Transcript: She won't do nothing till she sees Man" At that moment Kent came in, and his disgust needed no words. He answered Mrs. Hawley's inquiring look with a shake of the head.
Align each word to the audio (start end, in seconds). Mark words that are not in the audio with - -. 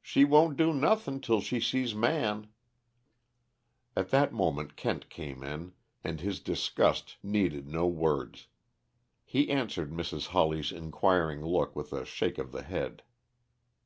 She 0.00 0.24
won't 0.24 0.56
do 0.56 0.72
nothing 0.72 1.20
till 1.20 1.42
she 1.42 1.60
sees 1.60 1.94
Man" 1.94 2.46
At 3.94 4.08
that 4.08 4.32
moment 4.32 4.74
Kent 4.74 5.10
came 5.10 5.42
in, 5.42 5.74
and 6.02 6.18
his 6.18 6.40
disgust 6.40 7.18
needed 7.22 7.68
no 7.68 7.86
words. 7.86 8.46
He 9.22 9.50
answered 9.50 9.90
Mrs. 9.90 10.28
Hawley's 10.28 10.72
inquiring 10.72 11.44
look 11.44 11.76
with 11.76 11.92
a 11.92 12.06
shake 12.06 12.38
of 12.38 12.52
the 12.52 12.62
head. 12.62 13.02